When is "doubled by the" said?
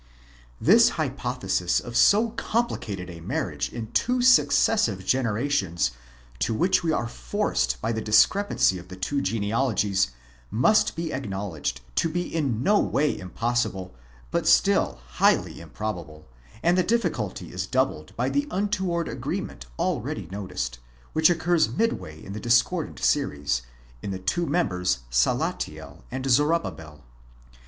17.67-18.47